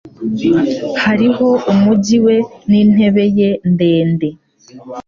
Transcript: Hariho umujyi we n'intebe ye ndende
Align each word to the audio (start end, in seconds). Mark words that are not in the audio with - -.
Hariho 1.03 1.47
umujyi 1.71 2.17
we 2.25 2.35
n'intebe 2.69 3.23
ye 3.39 3.49
ndende 3.71 4.27